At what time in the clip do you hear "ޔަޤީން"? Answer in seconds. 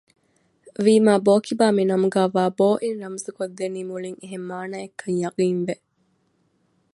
5.23-5.61